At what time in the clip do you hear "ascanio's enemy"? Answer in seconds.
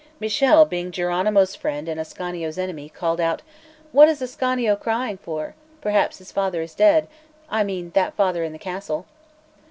1.99-2.89